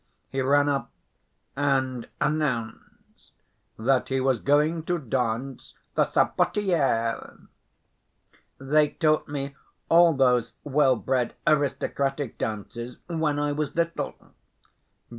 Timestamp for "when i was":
13.05-13.75